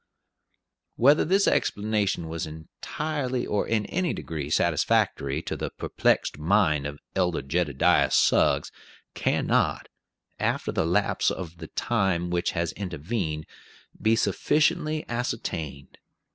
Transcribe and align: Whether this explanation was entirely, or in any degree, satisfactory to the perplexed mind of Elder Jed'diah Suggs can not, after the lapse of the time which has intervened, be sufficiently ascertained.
Whether 0.95 1.23
this 1.23 1.47
explanation 1.47 2.27
was 2.27 2.47
entirely, 2.47 3.45
or 3.45 3.67
in 3.67 3.85
any 3.85 4.15
degree, 4.15 4.49
satisfactory 4.49 5.43
to 5.43 5.55
the 5.55 5.69
perplexed 5.69 6.39
mind 6.39 6.87
of 6.87 6.97
Elder 7.15 7.43
Jed'diah 7.43 8.11
Suggs 8.11 8.71
can 9.13 9.45
not, 9.45 9.89
after 10.39 10.71
the 10.71 10.87
lapse 10.87 11.29
of 11.29 11.57
the 11.57 11.67
time 11.67 12.31
which 12.31 12.53
has 12.53 12.71
intervened, 12.73 13.45
be 14.01 14.15
sufficiently 14.15 15.07
ascertained. 15.07 15.99